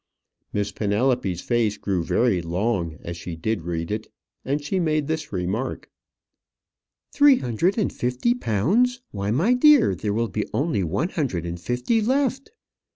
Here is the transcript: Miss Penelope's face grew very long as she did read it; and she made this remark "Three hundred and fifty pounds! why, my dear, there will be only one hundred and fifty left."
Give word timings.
Miss 0.51 0.71
Penelope's 0.71 1.41
face 1.41 1.77
grew 1.77 2.03
very 2.03 2.41
long 2.41 2.97
as 3.03 3.15
she 3.17 3.35
did 3.35 3.61
read 3.61 3.91
it; 3.91 4.07
and 4.43 4.59
she 4.59 4.79
made 4.79 5.05
this 5.05 5.31
remark 5.31 5.91
"Three 7.13 7.37
hundred 7.37 7.77
and 7.77 7.93
fifty 7.93 8.33
pounds! 8.33 9.03
why, 9.11 9.29
my 9.29 9.53
dear, 9.53 9.93
there 9.93 10.11
will 10.15 10.29
be 10.29 10.49
only 10.55 10.83
one 10.83 11.09
hundred 11.09 11.45
and 11.45 11.61
fifty 11.61 12.01
left." 12.01 12.49